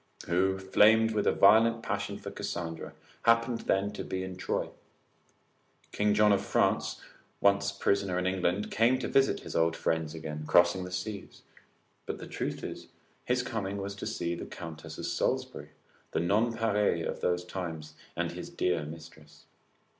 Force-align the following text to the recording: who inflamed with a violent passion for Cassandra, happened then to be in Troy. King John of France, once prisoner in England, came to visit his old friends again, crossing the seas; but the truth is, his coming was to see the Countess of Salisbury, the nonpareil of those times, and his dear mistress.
who 0.25 0.53
inflamed 0.53 1.11
with 1.11 1.27
a 1.27 1.31
violent 1.31 1.83
passion 1.83 2.17
for 2.17 2.31
Cassandra, 2.31 2.93
happened 3.21 3.59
then 3.67 3.91
to 3.91 4.03
be 4.03 4.23
in 4.23 4.35
Troy. 4.35 4.69
King 5.91 6.15
John 6.15 6.31
of 6.33 6.43
France, 6.43 6.99
once 7.39 7.71
prisoner 7.71 8.17
in 8.17 8.25
England, 8.25 8.71
came 8.71 8.97
to 8.97 9.07
visit 9.07 9.41
his 9.41 9.55
old 9.55 9.75
friends 9.77 10.15
again, 10.15 10.45
crossing 10.47 10.85
the 10.85 10.91
seas; 10.91 11.43
but 12.07 12.17
the 12.17 12.25
truth 12.25 12.63
is, 12.63 12.87
his 13.25 13.43
coming 13.43 13.77
was 13.77 13.93
to 13.93 14.07
see 14.07 14.33
the 14.33 14.47
Countess 14.47 14.97
of 14.97 15.05
Salisbury, 15.05 15.69
the 16.13 16.19
nonpareil 16.19 17.07
of 17.07 17.21
those 17.21 17.45
times, 17.45 17.93
and 18.15 18.31
his 18.31 18.49
dear 18.49 18.83
mistress. 18.85 19.45